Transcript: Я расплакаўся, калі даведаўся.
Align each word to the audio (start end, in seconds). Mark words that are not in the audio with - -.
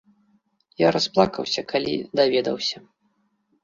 Я 0.85 0.89
расплакаўся, 0.95 1.67
калі 1.75 1.95
даведаўся. 2.23 2.77